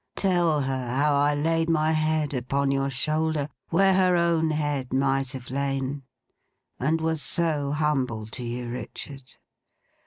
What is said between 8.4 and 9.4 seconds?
you, Richard.